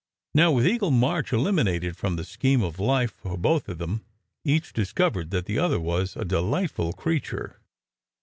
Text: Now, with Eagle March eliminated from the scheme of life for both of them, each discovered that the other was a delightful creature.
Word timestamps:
Now, 0.33 0.51
with 0.51 0.65
Eagle 0.65 0.89
March 0.89 1.31
eliminated 1.31 1.95
from 1.95 2.15
the 2.15 2.23
scheme 2.23 2.63
of 2.63 2.79
life 2.79 3.11
for 3.11 3.37
both 3.37 3.69
of 3.69 3.77
them, 3.77 4.03
each 4.43 4.73
discovered 4.73 5.29
that 5.29 5.45
the 5.45 5.59
other 5.59 5.79
was 5.79 6.15
a 6.15 6.25
delightful 6.25 6.91
creature. 6.93 7.61